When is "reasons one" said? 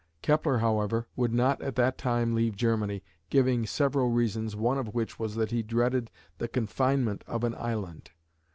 4.09-4.79